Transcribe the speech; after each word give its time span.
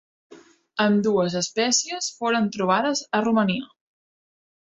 Ambdues 0.85 1.35
espècies 1.41 2.09
foren 2.21 2.49
trobades 2.57 3.03
a 3.19 3.23
Romania. 3.29 3.71